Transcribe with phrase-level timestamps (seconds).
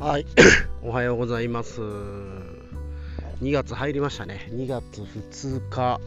[0.00, 0.24] はい、
[0.82, 1.82] おはようございます。
[1.82, 4.48] 2月入りましたね。
[4.50, 6.00] 2月2日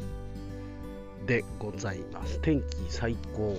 [1.27, 2.39] でございます。
[2.39, 3.55] 天気最高。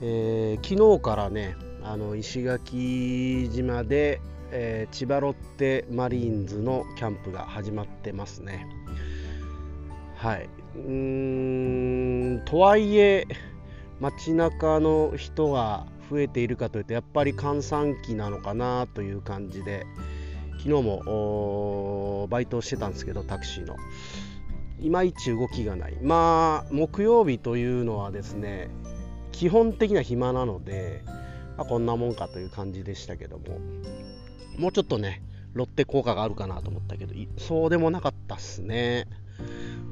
[0.00, 4.20] えー昨日からね、あの石垣島で、
[4.52, 8.68] えー千葉ロッテマリーンズのキャンプが始まってますね。
[10.14, 10.48] はい。
[10.76, 13.26] うーん、とはいえ、
[13.98, 19.86] 街中の人が増えているかというとやっぱり閑散期なのかなという感じで
[20.58, 23.76] 昨日もバイトをしてたんですけどタクシーの。
[24.80, 25.96] いまいち動きがない。
[26.02, 28.70] まあ木曜日というのはですね
[29.30, 31.02] 基本的には暇なので、
[31.56, 33.58] まあ、こんなもんかという感じでしたけども
[34.58, 35.22] もうちょっとね
[35.52, 39.06] ロッテ効果があるかなと思ったけどそうでもなかったっすね。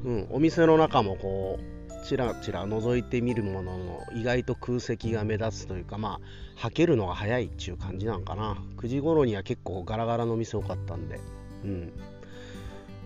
[0.03, 8.57] うんお店の中もこうちらちら覗いてみるものの意外と空席が目立つというかまあはけるのが早いっていう感じなんかな。
[8.77, 11.19] 9時頃には結構ガラガラの店多かったんで。
[11.63, 11.93] うん。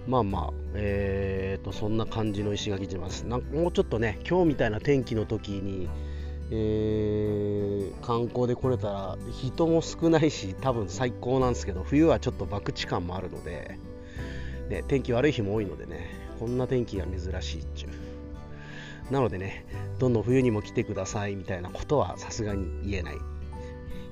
[0.08, 3.24] まあまあえー、とそんな感じの石垣島です。
[3.24, 5.90] なんかもうちょっとね今日みたいな天気の時に
[6.52, 7.64] えー
[8.04, 13.80] 観光で来れたら人も少ないし多分最高なんですけど冬はちょっと博打感もあるので、
[14.70, 18.03] ね、天気悪い日も多いのでねこんな天気が珍しいっちゅう。
[19.12, 19.66] なのでね、
[20.00, 23.16] どんどん冬にも来てくださいみたいなことはさすがに言えない。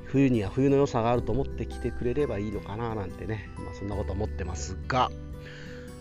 [0.05, 5.09] 冬には冬の良さがあると思って来てくれればいいのかななんてね、まあ、そんなこと思ってますが、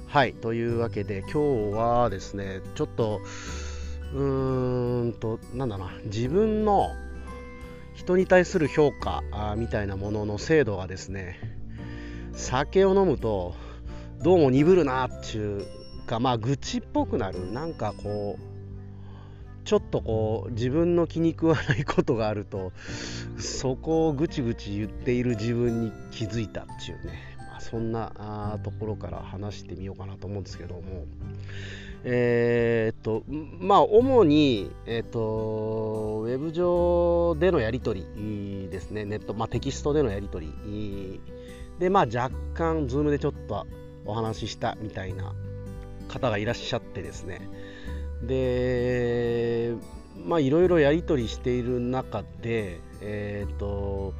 [0.08, 3.20] はい、というわけで今日はですね、ちょっと、
[4.12, 6.90] うーんと、なんだな、自分の
[7.94, 9.22] 人に対する評価
[9.56, 11.38] みたいなものの精度がですね、
[12.32, 13.54] 酒を飲むと、
[14.22, 15.64] どうも鈍るなっていう
[16.06, 18.49] か、まあ、愚痴っぽくなる、なんかこう、
[19.64, 22.72] ちょっとこう自分の気に食わないことがあると
[23.38, 31.06] そこをぐちぐち言っている自分に気づいたっていうね、まあ、そんなところから話してみようかなと思うんですけども。
[32.02, 33.24] えーっと
[33.58, 39.04] まあ主に、えーっとウェブ上でのやり取りですね。
[39.04, 41.20] ネット、まあ、テキストでのやり取り。
[41.78, 43.66] でまあ若干ズームでちょっと
[44.06, 45.34] お話ししたみたいな
[46.08, 47.42] 方がいらっしゃってですね。
[48.22, 49.74] で
[50.24, 54.14] まあいろいろやり取りしている中でえっ、と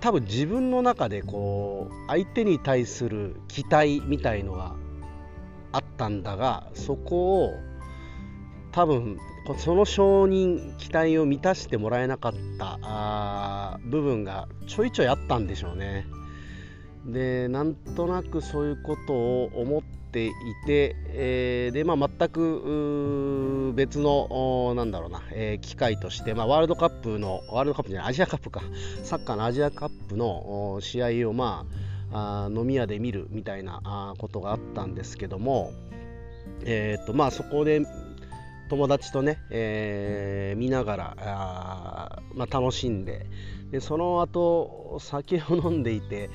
[0.00, 4.74] 多分自分の中でこう相手に対する期待みたいのが
[5.72, 7.54] あったんだがそこを
[8.72, 9.18] 多分
[9.58, 16.06] その承認期待を満たしてもらえなかった部分がちょいちょいあったんでしょうね。
[17.04, 19.82] でなんとなくそういうことを思っ
[20.14, 20.32] てい
[20.64, 28.62] て、えーでまあ、全く別のなんだろうな、えー機会として、まあ、ワールドカップのワールドカップじゃないアジアカップか。
[29.02, 31.66] サッカーのアジアカップの試合を、ま
[32.12, 35.72] あ、あ飲み屋で見るみたいなことがあったんですけども、
[36.64, 37.82] えーとまあ、そこで
[38.68, 43.26] 友達とね、えー見ながらあー、まあ、楽しんで
[43.70, 46.30] でその後酒を飲んでいて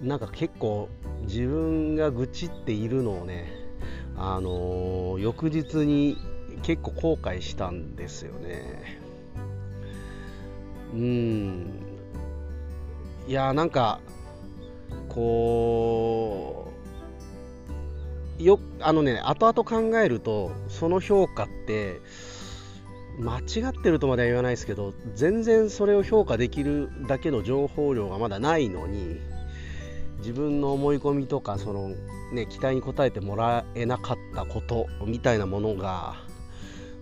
[0.00, 0.88] なんか結構
[1.22, 3.52] 自分が愚痴っているのをね、
[4.16, 6.16] あのー翌日に
[6.62, 9.00] 結構後悔したんですよね。
[10.94, 11.66] うん。
[13.26, 14.00] いやなんか
[15.08, 16.67] こう
[18.38, 22.00] よあのね後々考えるとその評価って
[23.18, 29.20] 間違ってるとまでは言わないですけど全然それを評価できるだけの情報量がまだないのに
[30.18, 31.90] 自分の思い込みとかその、
[32.32, 36.16] ね、期待に応えてもらえなかったことみたいなものが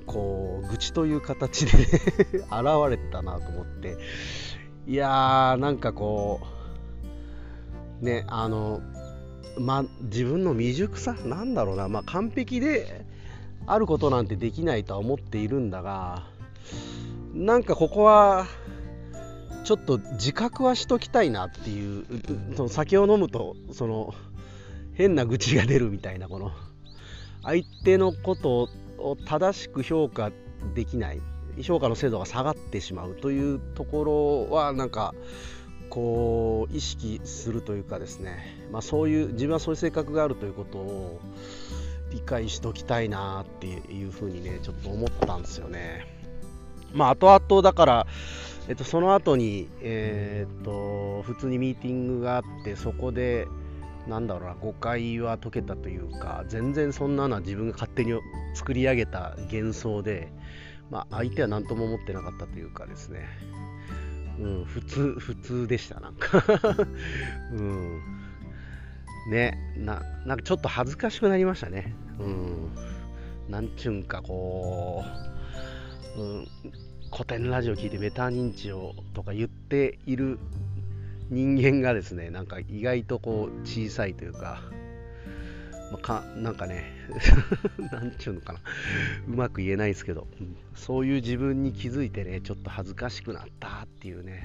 [0.07, 1.73] こう愚痴という形で
[2.49, 3.97] 現れてたなと思って。
[4.89, 6.41] いやーなんかこ
[8.01, 8.81] うねあの
[9.59, 13.05] ま自分の未熟さなんだろうな、まあ、完璧で
[13.67, 16.25] あることなんてできないとは思っているんだが
[17.35, 18.47] なんかここは
[19.65, 22.05] ちょっと自覚はしときたいなっていう
[22.57, 24.15] その酒を飲むとその
[24.95, 26.53] 変な愚痴が出るみたいなこの
[27.43, 30.31] 相手のことを正しく評価
[30.75, 31.21] できない。
[31.63, 35.15] 評価の精度が下がってしまうというところはなんか
[35.91, 41.21] こう意識するというかですね、まあ、そういう自分はそういう性格があるということを
[42.11, 46.07] 理解しときたいなっていうふうにねちょっと思ったんですよね。
[46.93, 48.07] まあ後々だから、
[48.69, 53.49] えっと、その後にえーっと普通にミーティングがあってそこで
[54.07, 58.13] なんだろうな誤解は解けたというか全然そんなのは自分が勝手に
[58.55, 60.33] 作り上げた幻想で、
[60.91, 63.27] まあ、相手は何とも思ってなかったというかですね
[64.39, 66.43] うん、普通、普通でした、なんか
[67.53, 68.01] うん。
[69.31, 71.95] ね、な、なんかちょっと恥ずかしくなりましたね。
[72.19, 72.71] うん。
[73.49, 75.05] なんちゅうんか、こ
[76.17, 76.49] う、うん、
[77.13, 80.39] 古典ラジオ聞いてメタ認知をとか言っている
[81.31, 84.61] 人間がですね、なんか意外とこう小さいというか、
[85.91, 86.85] まあ、かなんかね、
[87.93, 88.61] なんちゅうのかな、
[89.29, 94.45] うまく言えないですけど、うん、そういう自分に気づいてね、ちょっと恥ずかしくなったっていうね、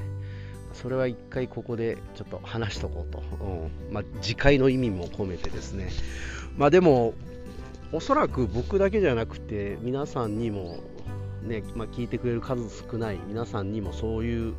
[0.73, 3.93] それは一回ここでちょっと話しとこうと、うん。
[3.93, 5.89] まあ、次回の意味も込めてですね、
[6.57, 7.13] まあでも、
[7.91, 10.79] おそらく僕だけじゃなくて、皆さんにも、
[11.43, 14.53] ねまあ、聞いてくれる数少ない皆さんにもそういう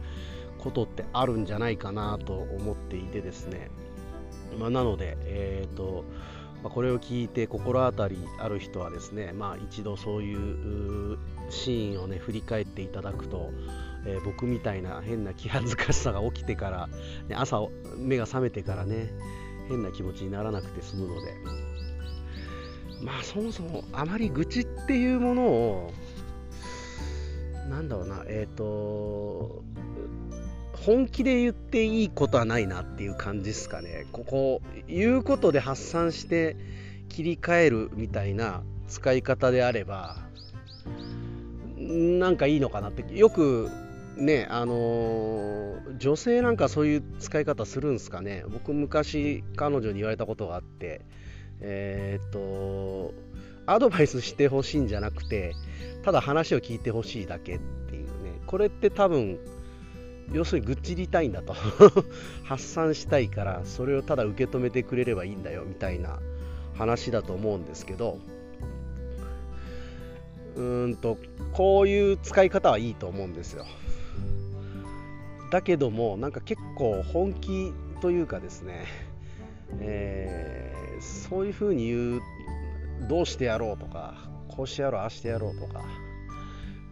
[0.58, 3.70] ことってあるんじゃないかなと思っていてですね、
[4.58, 6.04] まあ、なので、えーと
[6.62, 11.18] まあ、これを聞いて心当たりある人はですね、まあ、一度そういう
[11.50, 13.50] シーンをね振り返っていただくと、
[14.06, 16.88] えー、僕みたいな変な気恥ずかしさが起きてから、
[17.28, 17.60] ね、朝
[17.96, 19.10] 目が覚めてからね
[19.68, 21.34] 変な気持ちにならなくて済むので。
[23.02, 25.92] まあそもそもあまり愚痴っていうものを
[27.68, 29.64] なんだろうなえっ、ー、と
[30.84, 34.06] 本気で言っていいことはないなっていう感じですかね。
[34.10, 36.56] ここ、言うことで発散して
[37.08, 40.16] 切り替えるみたいな使い方であれば、
[41.78, 43.70] なんかいいのかなって、よく
[44.16, 48.44] ね、あのー、女性なんかそういう使い方するんですかね。
[48.48, 51.02] 僕、昔、彼女に言われたことがあって、
[51.60, 53.14] えー、っと、
[53.66, 55.54] アドバイスしてほしいんじゃなくて、
[56.02, 57.58] ただ話を聞いてほしいだけっ
[57.88, 59.38] ていうね、これって多分、
[60.32, 61.54] 要するに愚痴りたいんだと。
[62.44, 66.18] 発散したいからそれをただ受け止めてくれればいいんだよみたいな
[66.74, 68.18] 話だと思うんですけど。
[70.56, 71.18] うーんと
[71.52, 73.64] こういう使い方はいいと思うんですよ。
[75.50, 78.86] だけどもなんか結構本気というかですね、
[79.80, 82.22] えー、そういうふうに言う
[83.08, 84.14] どうしてやろうとか
[84.48, 85.82] こうしてやろうああしてやろうとか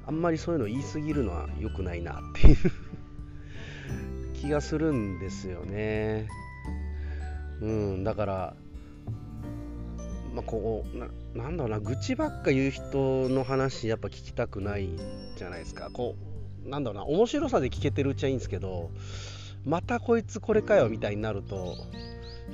[0.06, 2.56] あんまりそういうの言い過ぎるのは良くないなっていう。
[4.40, 6.28] 気がするんですよね。
[7.60, 8.56] うん、だから、
[10.34, 14.88] まあ、こうな、なんだろうな、愚痴ばっか言う人の話、やっぱ聞きたくない
[15.36, 15.90] じゃないですか。
[15.92, 16.16] こ
[16.64, 18.90] う、なんだろうな、面白さで聞けてるうちはいいんですけど、
[19.66, 21.76] またこいつこれかよみたいになると、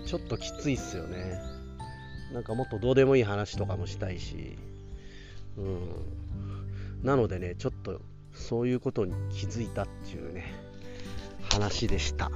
[0.07, 1.39] ちょっときついっすよね。
[2.33, 4.59] なんかもっとどうでもいい話とかもしたいし、
[5.57, 7.05] うん。
[7.05, 8.01] なのでね、ちょっと
[8.33, 10.66] そういうことに気づいたっていうね、
[11.57, 12.31] 話でした。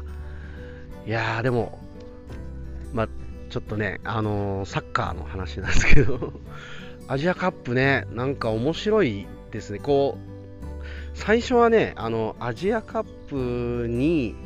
[1.07, 1.79] いやー、でも、
[2.95, 3.09] まあ、
[3.51, 6.33] ちょっとね、あのー、サッカーの話なんですけど
[7.09, 9.79] アジアカップね、なんか面白いですね。
[9.79, 14.37] こう、最初はね、あの、アジアカップに、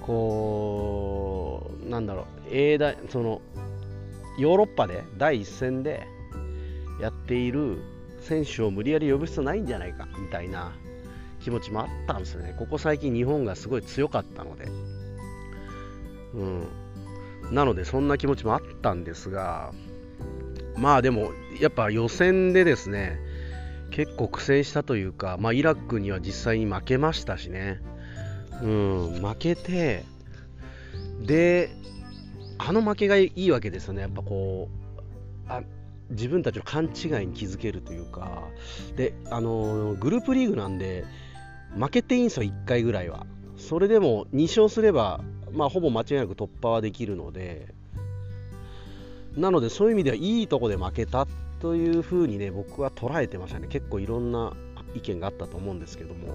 [0.00, 3.40] こう、なんだろう、英大、その、
[4.38, 6.06] ヨーロッパで第一戦で
[7.00, 7.78] やっている
[8.20, 10.72] 選手を無理やり呼ぶ必要ないんじゃないかみたいな
[11.42, 12.54] 気持ちもあったんですよね。
[12.58, 14.68] ここ最近日本がすごい強かったので。
[16.34, 16.68] うん。
[17.50, 19.72] なのでそんな気持ちもあったんですが、
[20.76, 23.18] まあでもやっぱ予選でですね、
[23.90, 27.80] 結構苦戦したというか、まあ、イラクには実際に負けましたしね。
[28.62, 30.04] うん、負けて、
[31.20, 31.70] で、
[32.58, 34.02] あの負けがいいわけですよね。
[34.02, 35.02] やっぱこう、
[35.48, 35.62] あ
[36.10, 38.42] 自分たちの勘違いに気づけるというか、
[38.96, 41.04] で、あのグループリーグなんで、
[41.78, 43.26] 負けていいんですよ、1回ぐらいは。
[43.56, 45.20] それでも2勝すれば、
[45.52, 47.74] まあ、ほぼ間違いなく突破はできるので、
[49.36, 51.26] なのでそういう意味ではいいとこで負けた
[51.60, 53.68] というふうにね、僕は捉えてましたね。
[53.68, 54.52] 結構いろんな
[54.94, 56.34] 意見があったと思うんですけども。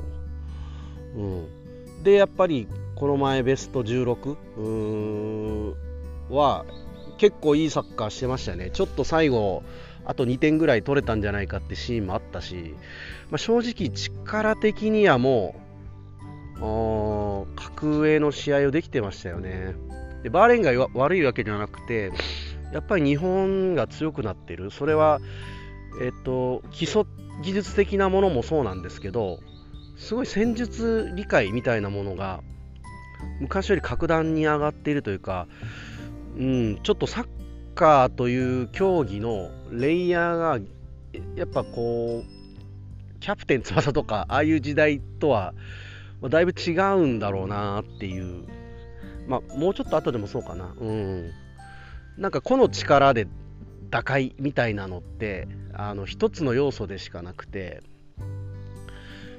[1.15, 5.75] うん、で、やっぱりこの前ベスト16
[6.29, 6.65] は
[7.17, 8.69] 結構いいサッカーしてましたね。
[8.71, 9.63] ちょっと最後、
[10.07, 12.73] あと2点ぐらい取れたんじゃないかってシーンもあったし、
[13.29, 15.55] まあ、正直力的にはも
[16.55, 19.75] う格上の試合をできてましたよね。
[20.23, 22.13] でバーレンが悪いわけではなくて
[22.73, 24.71] やっぱり日本が強くなってる。
[24.71, 25.19] それは、
[26.01, 27.03] えっと、基礎
[27.43, 29.39] 技術的なものもそうなんですけど
[29.97, 32.41] すごい戦術理解みたいなものが
[33.41, 35.47] 昔より格段に上がっているというか、
[36.37, 37.27] うん、ちょっとサッ
[37.77, 40.59] カーという競技のレイヤーが
[41.35, 45.53] やっぱこうキャプテン翼とかああいう時代とは
[46.27, 48.47] だいぶ違うんだろうなっていう
[49.27, 50.73] まあもうちょっと後でもそうかな。
[50.79, 51.31] うん。
[52.17, 53.27] なんか個の力で
[53.91, 57.83] 打開みたいなのってあの一つの要素でしかなくて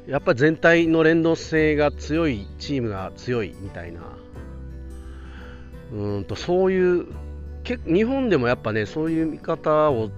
[0.06, 4.00] やっぱ全体の連動性が強いチームが強いみたいな。
[5.90, 7.06] うんとそういう
[7.76, 10.10] 日本でもやっぱねそういう見方を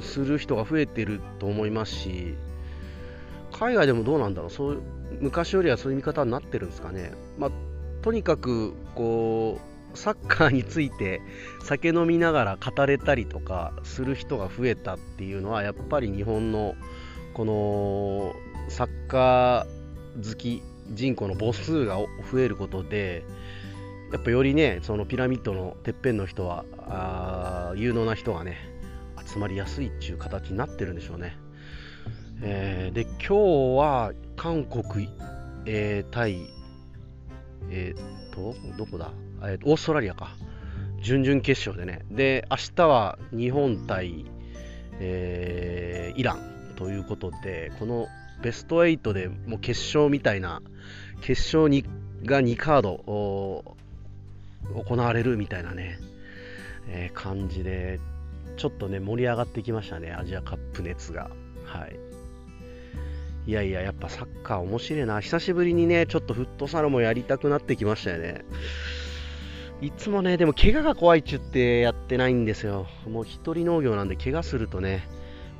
[0.00, 2.34] する人が増えてると思いますし
[3.52, 4.82] 海外でもどうなんだろうそう
[5.20, 7.50] 昔よりはそういう見方になってるんですかね、まあ、
[8.02, 9.60] とにかくこ
[9.94, 11.20] うサッカーについて
[11.62, 16.74] 酒飲みながら語れたりとかする人が増えたっていうのはやっぱり日本の
[17.34, 18.34] この
[18.70, 21.98] サッカー好き人口の母数が
[22.30, 23.24] 増えることで
[24.12, 28.58] やっぱよりねそのピラミッドのてっぺんの人はあ有能な人がね
[29.26, 31.36] 集まりやすいっていう形になってるんでしょうね、
[32.42, 33.34] えー、で今日
[33.78, 35.08] は韓国、
[35.66, 36.46] えー、対
[37.70, 40.36] えー、っとどこだ、えー、オーストラリアか。
[41.02, 42.04] 準々決勝でね。
[42.10, 44.24] で明日は日本対、
[45.00, 48.06] えー、イランということでこの
[48.40, 50.62] ベスト8でもう決勝みたいな
[51.20, 51.84] 決勝に
[52.24, 53.76] が2カード。
[54.74, 55.98] 行われるみたいなね、
[56.88, 58.00] えー、感じで、
[58.56, 61.30] ちょっとね、盛り上がってきましたね、アジアカップ熱が。
[61.64, 61.98] はい。
[63.44, 65.20] いやいや、やっぱサッカー面白いな。
[65.20, 68.44] 久しぶりにね、ちょっとフットサルもやりたくなってきましたよね。
[69.80, 72.86] いつもね、でも怪我が怖いっちゅってやってないんですよ。
[73.08, 75.08] もう一人農業なんで怪我するとね、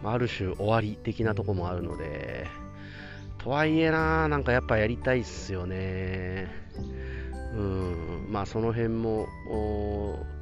[0.05, 2.47] ある種終わり的なとこもあるので、
[3.39, 6.49] とはいえな、なんかやっぱやりたいっすよね。
[7.55, 9.29] うんまあその辺も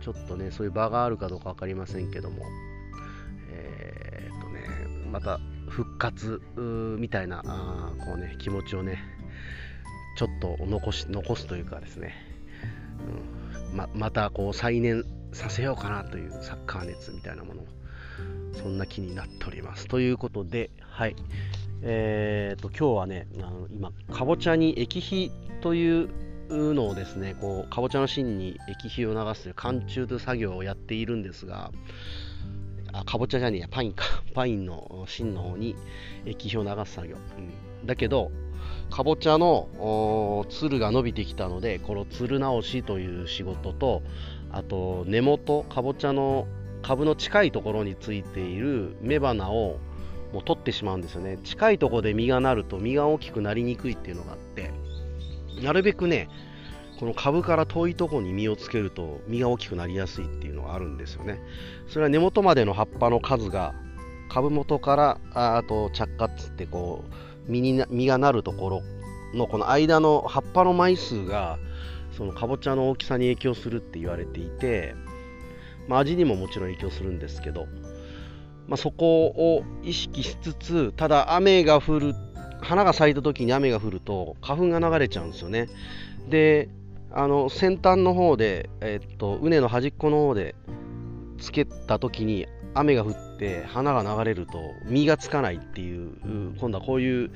[0.00, 2.44] ちょっとねそういう場があるかどうか分かりませんけども。
[3.52, 4.60] えー、っとね
[5.10, 9.02] また復活みたいなあこうね気持ちをね
[10.16, 12.14] ちょっと残し残すというかですね、
[13.72, 17.64] うんままたこう再燃させようかなというサッカー熱みたいなもの。
[18.52, 19.86] そんな気になっております。
[19.86, 21.16] ということではい。
[21.82, 26.10] えー、と今日はねあの今かぼちゃに液肥という
[26.50, 31.70] のをですねこうかぼちゃの芯に液肥を流すという寒中という作業をやっているんですが
[32.92, 34.04] あかぼちゃじゃねえやパインか。
[34.34, 35.76] パインの芯の方に
[36.24, 38.30] 液肥を流す作業、うん、だけど
[38.90, 44.02] かぼちゃのつるが伸びてきたのでこのつる直しという仕事と
[44.52, 46.46] あと根元かぼちゃの
[46.82, 49.78] 株の近いところについている雌花を
[50.32, 51.38] もう取ってしまうんですよね。
[51.42, 54.70] 近いとこで実がなると実が大きくなりにくいっていうのがあって。
[55.62, 56.28] なるべくね、
[56.98, 61.40] この株から遠いとこに実をつけると実が大きくなりやすいっていうのがあるんですよね。
[61.88, 63.74] それは根元までの葉っぱの数が
[64.28, 67.04] 株元からああと着火っつってこ
[67.48, 68.82] う実に実がなるところ
[69.34, 71.58] のこの間の葉っぱの枚数が
[72.16, 74.94] そのかぼちゃの大きさに影響するって言われていて、
[75.88, 77.66] まあ、味にももちろん影響するんですけど、
[78.66, 82.29] まあ、そこを意識しつつただ雨が降ると
[82.62, 85.68] 花が咲いた時に雨が降ると花粉が流れちゃうんですよね。
[86.28, 86.68] で、
[87.12, 90.54] あの先端の方で、えっと、畝の端っこの方で
[91.38, 96.12] つけた時に雨が降って花が流れると実がつかないっていう
[96.60, 97.30] 今度はこういう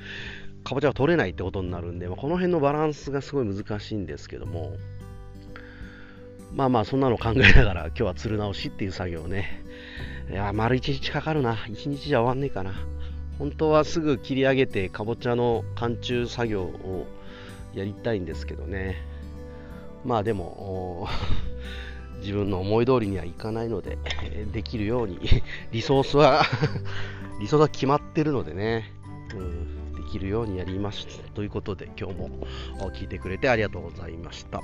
[0.63, 4.77] かぼちゃが取れないってことになるんで、まあ、この辺のバランスがすごい難しいんですけども
[6.53, 9.61] まあまあそんなの考えながら今日はつる直しっていう作業ね。
[10.31, 11.53] いや丸1日かかるな。
[11.53, 12.73] 1日じゃ終わんねえかな。
[13.39, 17.05] 本当はすぐ切り上げてかぼちゃの寒中作業を
[17.73, 18.95] やりたいんですけどね。
[20.05, 21.07] まあでも
[22.21, 23.97] 自分の思い通りにはいかないので
[24.53, 25.19] できるように
[25.71, 26.43] リソースは
[27.39, 28.93] リソースは決まってるのでね、
[29.35, 31.07] うん、できるようにやります。
[31.33, 32.29] ということで今日も
[32.93, 34.61] 聞いてくれてありがとうございました。